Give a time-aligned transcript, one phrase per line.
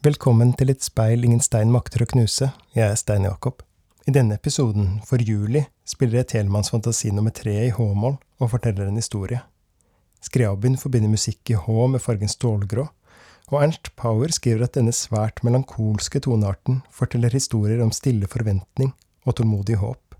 [0.00, 2.46] Velkommen til et speil ingen stein makter å knuse.
[2.72, 3.58] Jeg er Stein Jakob.
[4.08, 8.88] I denne episoden, for juli, spiller jeg Telemanns fantasi nummer tre i H-moll og forteller
[8.88, 9.42] en historie.
[10.24, 12.86] Skriabin forbinder musikk i H med fargen stålgrå,
[13.52, 18.94] og Ernst Power skriver at denne svært melankolske tonearten forteller historier om stille forventning
[19.28, 20.16] og tålmodig håp.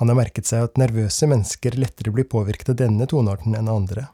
[0.00, 4.08] Han har merket seg at nervøse mennesker lettere blir påvirket av denne tonearten enn andre.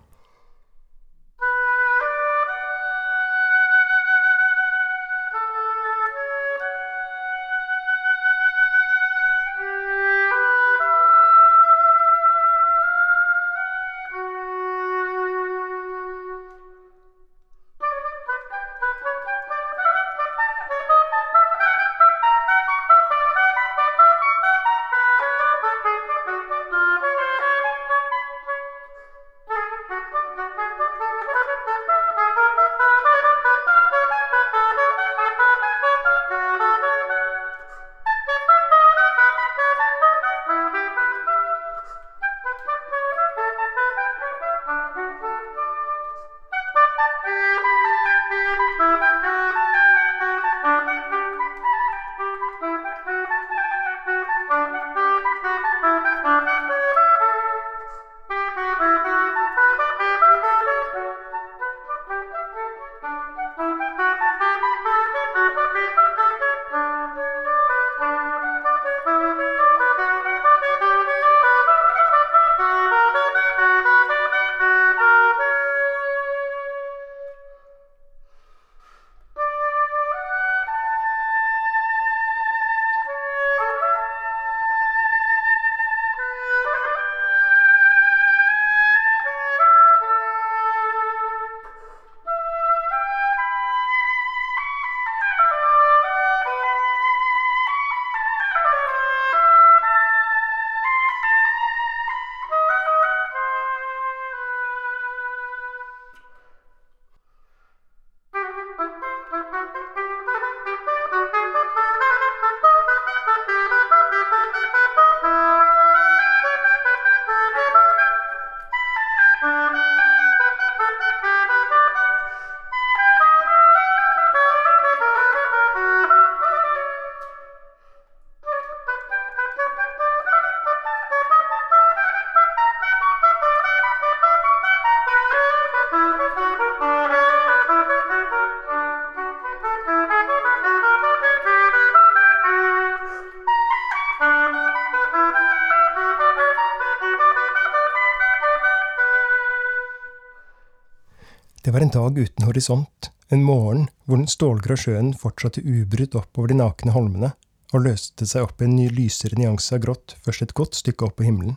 [151.72, 156.52] Det var en dag uten horisont, en morgen hvor den stålgrå sjøen fortsatte ubrutt oppover
[156.52, 157.30] de nakne holmene,
[157.72, 161.08] og løste seg opp i en ny lysere nyanse av grått først et godt stykke
[161.08, 161.56] opp på himmelen.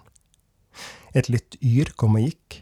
[1.12, 2.62] Et litt yr kom og gikk,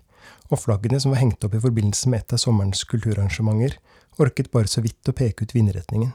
[0.49, 3.77] og flaggene som var hengt opp i forbindelse med et av sommerens kulturarrangementer,
[4.17, 6.09] orket bare så vidt å peke ut vindretningen.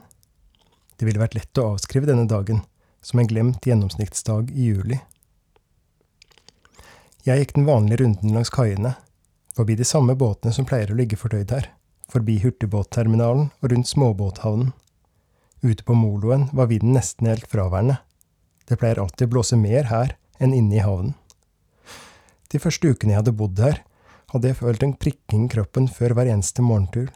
[0.99, 2.65] Det ville vært lett å avskrive denne dagen,
[2.99, 5.05] som en glemt gjennomsnittsdag i juli.
[7.23, 8.99] Jeg gikk den vanlige runden langs kaiene,
[9.59, 11.73] forbi de samme båtene som pleier å ligge fordøyd her,
[12.13, 14.71] forbi hurtigbåtterminalen og rundt småbåthavnen.
[15.67, 17.99] Ute på moloen var vinden nesten helt fraværende.
[18.71, 21.17] Det pleier alltid å blåse mer her enn inne i havnen.
[22.49, 23.83] De første ukene jeg hadde bodd her,
[24.31, 27.11] hadde jeg følt en prikking i kroppen før hver eneste morgentur.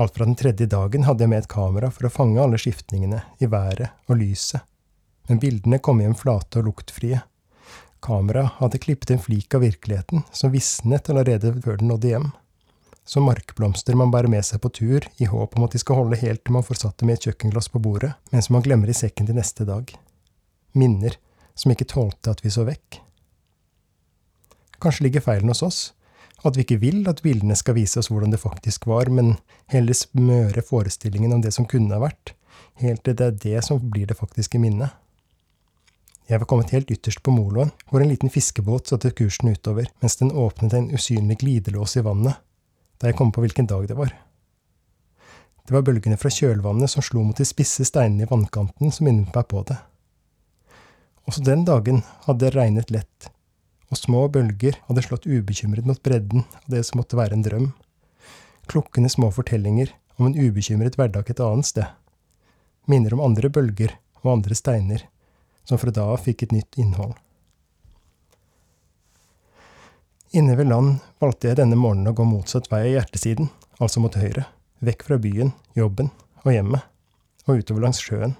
[0.00, 3.20] Alt fra den tredje dagen hadde jeg med et kamera for å fange alle skiftningene
[3.42, 4.64] i været og lyset,
[5.28, 7.20] men bildene kom igjen flate og luktfrie.
[8.00, 12.30] Kameraet hadde klippet en flik av virkeligheten som visnet allerede før den nådde hjem.
[13.04, 16.20] Som markblomster man bærer med seg på tur i håp om at de skal holde
[16.20, 18.96] helt til man får satt dem i et kjøkkenglass på bordet, mens man glemmer i
[18.96, 19.90] sekken til neste dag.
[20.78, 21.16] Minner
[21.58, 23.00] som ikke tålte at vi så vekk.
[24.80, 25.80] Kanskje ligger feilen hos oss,
[26.40, 29.34] at vi ikke vil at bildene skal vise oss hvordan det faktisk var, men
[29.68, 32.32] heller smøre forestillingen om det som kunne ha vært,
[32.80, 34.94] helt til det er det som blir det faktiske minnet.
[36.30, 40.14] Jeg var kommet helt ytterst på moloen, hvor en liten fiskebåt satte kursen utover, mens
[40.20, 42.38] den åpnet en usynlig glidelås i vannet,
[43.02, 44.12] da jeg kom på hvilken dag det var.
[45.66, 49.34] Det var bølgene fra kjølvannet som slo mot de spisse steinene i vannkanten som minnet
[49.34, 49.80] meg på det.
[51.26, 53.30] Også den dagen hadde det regnet lett,
[53.90, 57.70] og små bølger hadde slått ubekymret mot bredden av det som måtte være en drøm.
[58.70, 61.90] Klukkende små fortellinger om en ubekymret hverdag et annet sted.
[62.86, 65.10] Minner om andre bølger og andre steiner
[65.64, 67.14] som fra da av fikk et nytt innhold.
[70.30, 73.48] Inne ved land valgte jeg denne morgenen å gå motsatt vei av hjertesiden,
[73.82, 74.44] altså mot høyre,
[74.78, 76.12] vekk fra byen, jobben
[76.44, 76.86] og hjemmet,
[77.48, 78.36] og utover langs sjøen.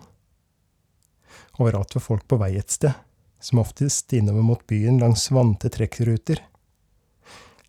[1.58, 2.94] Overalt var folk på vei et sted,
[3.42, 6.44] som oftest innover mot byen langs vante trekkruter.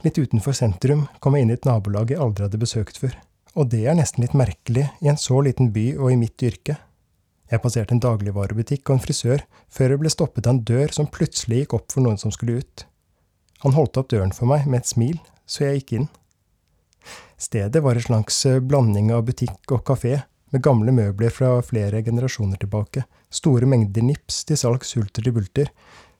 [0.05, 3.17] Litt utenfor sentrum kom jeg inn i et nabolag jeg aldri hadde besøkt før,
[3.57, 6.77] og det er nesten litt merkelig i en så liten by og i mitt yrke.
[7.51, 11.09] Jeg passerte en dagligvarebutikk og en frisør før jeg ble stoppet av en dør som
[11.11, 12.85] plutselig gikk opp for noen som skulle ut.
[13.65, 16.07] Han holdt opp døren for meg med et smil, så jeg gikk inn.
[17.41, 20.21] Stedet var en slags blanding av butikk og kafé,
[20.51, 25.69] med gamle møbler fra flere generasjoner tilbake, store mengder nips til salgs hulter til bulter,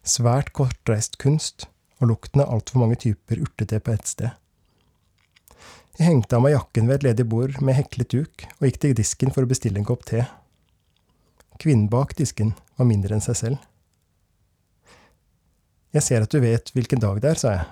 [0.08, 1.68] svært kortreist kunst
[2.02, 4.32] og lukten av altfor mange typer urtete på ett sted.
[6.00, 8.96] Jeg hengte av meg jakken ved et ledig bord med heklet duk og gikk til
[8.98, 10.24] disken for å bestille en kopp te.
[11.62, 13.68] Kvinnen bak disken var mindre enn seg selv.
[15.92, 17.68] Jeg ser at du vet hvilken dag det er, sa jeg.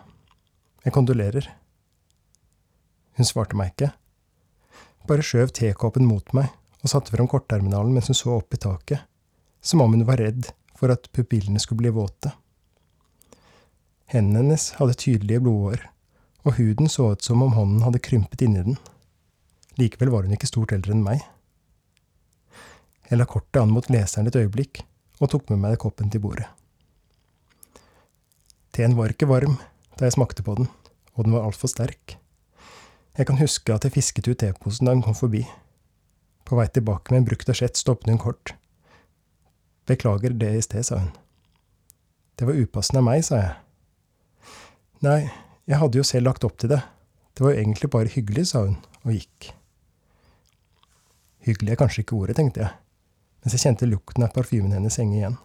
[0.85, 1.47] Jeg kondolerer.
[3.17, 3.93] Hun svarte meg ikke
[5.09, 6.51] bare skjøv tekoppen mot meg
[6.83, 9.01] og satte fram kortterminalen mens hun så opp i taket,
[9.61, 12.31] som om hun var redd for at pupillene skulle bli våte.
[14.09, 15.83] Hendene hennes hadde tydelige blodår,
[16.47, 18.79] og huden så ut som om hånden hadde krympet inni den.
[19.81, 21.25] Likevel var hun ikke stort eldre enn meg.
[23.09, 24.83] Jeg la kortet an mot leseren et øyeblikk,
[25.17, 26.45] og tok med meg koppen til bordet.
[28.69, 29.57] Teen var ikke varm
[29.97, 30.69] da jeg smakte på den,
[31.17, 32.19] og den var altfor sterk.
[33.17, 35.41] Jeg kan huske at jeg fisket ut teposen da hun kom forbi.
[36.45, 38.53] På vei tilbake med en brukt asjett stoppet hun kort.
[39.89, 41.09] Beklager det i sted, sa hun.
[42.37, 43.55] Det var upassende av meg, sa jeg.
[45.03, 45.21] Nei,
[45.67, 46.79] jeg hadde jo selv lagt opp til det.
[47.33, 49.49] Det var jo egentlig bare hyggelig, sa hun, og gikk.
[51.49, 52.71] Hyggelig er kanskje ikke ordet, tenkte jeg,
[53.41, 55.37] mens jeg kjente lukten av parfymen hennes henge igjen.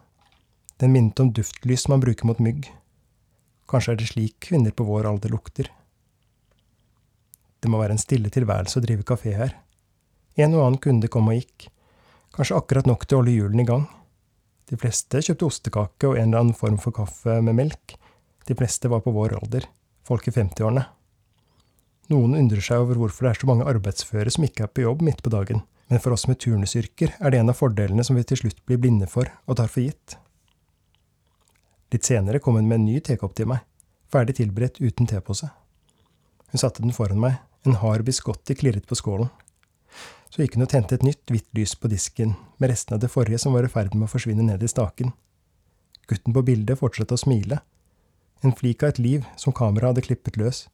[0.83, 2.67] Den minnet om duftlys man bruker mot mygg.
[3.71, 5.71] Kanskje er det slik kvinner på vår alder lukter.
[7.63, 9.55] Det må være en stille tilværelse å drive kafé her.
[10.37, 11.69] En og annen kunde kom og gikk,
[12.35, 13.87] kanskje akkurat nok til å holde hjulene i gang.
[14.69, 17.95] De fleste kjøpte ostekake og en eller annen form for kaffe med melk.
[18.49, 19.69] De fleste var på vår alder,
[20.05, 20.85] folk i 50-årene.
[22.13, 25.05] Noen undrer seg over hvorfor det er så mange arbeidsføre som ikke er på jobb
[25.07, 28.25] midt på dagen, men for oss med turnusyrker er det en av fordelene som vi
[28.27, 30.17] til slutt blir blinde for og tar for gitt.
[31.93, 33.61] Litt senere kom hun med en ny tekopp til meg,
[34.11, 35.51] ferdig tilberedt uten tepose.
[36.51, 37.37] Hun satte den foran meg,
[37.67, 39.31] en hard biscotti klirret på skålen.
[40.33, 43.13] Så gikk hun og tente et nytt hvitt lys på disken, med resten av det
[43.13, 45.13] forrige som var i ferd med å forsvinne ned i staken.
[46.11, 47.61] Gutten på bildet fortsatte å smile.
[48.43, 50.67] En flik av et liv som kameraet hadde klippet løs,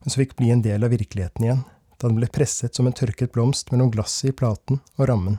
[0.00, 1.64] men som fikk bli en del av virkeligheten igjen,
[2.02, 5.38] da den ble presset som en tørket blomst mellom glasset i platen og rammen.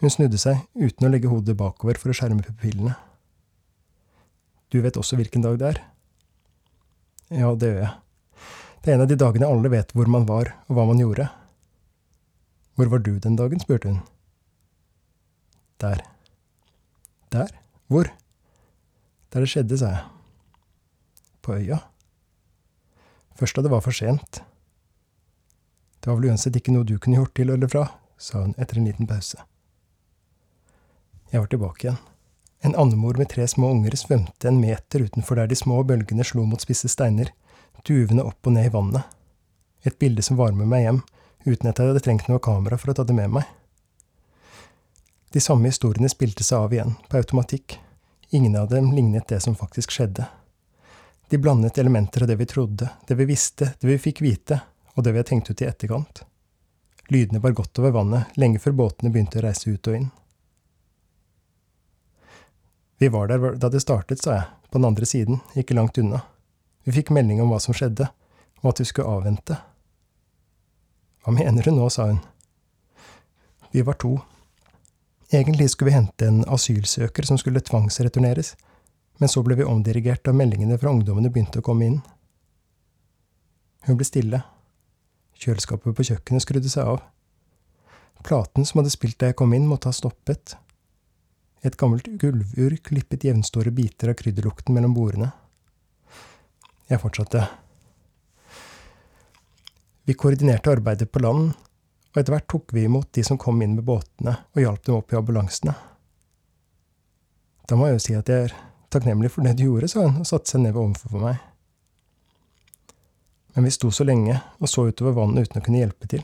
[0.00, 2.96] Hun snudde seg, uten å legge hodet bakover for å skjerme pupillene.
[4.72, 5.82] Du vet også hvilken dag det er?
[7.28, 7.92] Ja, det gjør jeg.
[8.82, 11.28] Det er en av de dagene alle vet hvor man var, og hva man gjorde.
[12.74, 13.60] Hvor var du den dagen?
[13.60, 14.00] spurte hun.
[15.84, 16.00] Der.
[17.30, 17.52] Der?
[17.92, 18.08] Hvor?
[19.32, 20.06] Der det skjedde, sa jeg.
[21.44, 21.82] På øya.
[23.36, 24.42] Først da det var for sent.
[26.02, 27.86] Det var vel uansett ikke noe du kunne gjort til eller fra,
[28.18, 29.38] sa hun etter en liten pause.
[31.30, 32.00] Jeg var tilbake igjen.
[32.62, 36.44] En andemor med tre små unger svømte en meter utenfor der de små bølgene slo
[36.46, 37.32] mot spisse steiner
[37.86, 39.06] duvende opp og ned i vannet.
[39.82, 41.00] Et bilde som varmer meg hjem,
[41.46, 43.48] uten at jeg hadde trengt noe kamera for å ta det med meg.
[45.32, 47.78] De samme historiene spilte seg av igjen, på automatikk.
[48.30, 50.28] Ingen av dem lignet det som faktisk skjedde.
[51.32, 54.60] De blandet elementer av det vi trodde, det vi visste, det vi fikk vite,
[54.94, 56.24] og det vi hadde tenkt ut i etterkant.
[57.12, 60.10] Lydene var godt over vannet, lenge før båtene begynte å reise ut og inn.
[63.02, 66.22] Vi var der da det startet, sa jeg, på den andre siden, ikke langt unna.
[66.86, 68.06] Vi fikk melding om hva som skjedde,
[68.62, 69.56] og at vi skulle avvente.
[71.22, 72.20] Hva mener du nå, sa hun.
[73.72, 74.16] Vi var to.
[75.32, 78.54] Egentlig skulle vi hente en asylsøker som skulle tvangsreturneres,
[79.18, 82.00] men så ble vi omdirigert da meldingene fra ungdommene begynte å komme inn.
[83.86, 84.42] Hun ble stille.
[85.42, 87.00] Kjøleskapet på kjøkkenet skrudde seg av.
[88.22, 90.54] Platen som hadde spilt da jeg kom inn, måtte ha stoppet.
[91.66, 95.32] Et gammelt gulvur klippet jevnstore biter av krydderlukten mellom bordene.
[96.90, 97.42] Jeg fortsatte.
[100.06, 101.52] Vi koordinerte arbeidet på land,
[102.12, 104.98] og etter hvert tok vi imot de som kom inn med båtene, og hjalp dem
[104.98, 105.74] opp i ambulansene.
[107.70, 108.56] Da må jeg jo si at jeg er
[108.92, 111.38] takknemlig for det du gjorde, sa hun og satte seg ned overfor meg.
[113.54, 116.22] Men vi sto så lenge og så utover vannet uten å kunne hjelpe til.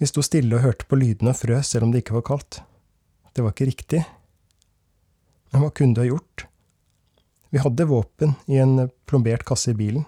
[0.00, 2.62] Vi sto stille og hørte på lydene og frøs selv om det ikke var kaldt.
[3.36, 4.00] Det var ikke riktig.
[5.50, 6.46] Men hva kunne du ha gjort?
[7.50, 10.06] Vi hadde våpen i en plombert kasse i bilen.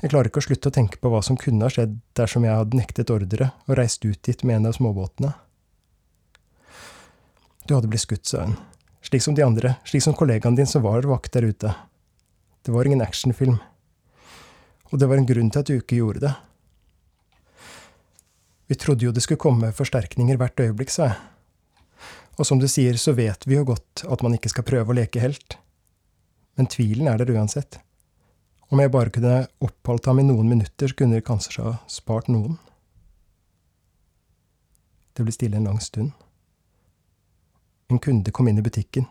[0.00, 2.56] Jeg klarer ikke å slutte å tenke på hva som kunne ha skjedd dersom jeg
[2.56, 5.32] hadde nektet ordre og reist ut dit med en av småbåtene.
[7.68, 8.56] Du hadde blitt skutt, sa hun.
[9.04, 11.72] Slik som de andre, slik som kollegaen din som var vakt der ute.
[12.64, 13.58] Det var ingen actionfilm.
[14.90, 16.32] Og det var en grunn til at du ikke gjorde det.
[18.70, 21.18] Vi trodde jo det skulle komme forsterkninger hvert øyeblikk, sa jeg.
[22.38, 24.96] Og som du sier, så vet vi jo godt at man ikke skal prøve å
[24.96, 25.58] leke helt.
[26.58, 27.80] Men tvilen er der uansett.
[28.70, 29.34] Om jeg bare kunne
[29.66, 32.56] oppholdt ham i noen minutter, så kunne det kanskje ha spart noen.
[35.18, 36.14] Det ble stille en lang stund.
[37.90, 39.08] En kunde kom inn i butikken.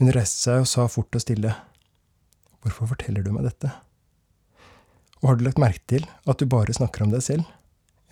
[0.00, 1.52] Hun reiste seg og sa fort og stille,
[2.64, 3.68] Hvorfor forteller du meg dette?
[5.24, 7.46] Og har du lagt merke til at du bare snakker om deg selv?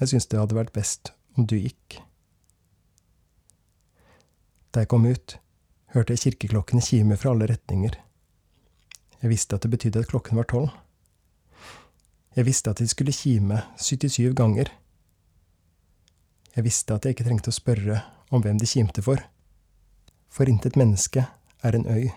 [0.01, 1.99] Jeg synes det hadde vært best om du gikk.
[4.73, 5.35] Da jeg kom ut,
[5.93, 7.99] hørte jeg kirkeklokkene kime fra alle retninger.
[9.21, 10.73] Jeg visste at det betydde at klokken var tolv.
[12.33, 14.73] Jeg visste at de skulle kime 77 ganger.
[16.57, 18.01] Jeg visste at jeg ikke trengte å spørre
[18.33, 19.21] om hvem de kimte for,
[20.33, 21.29] for intet menneske
[21.61, 22.09] er en øy.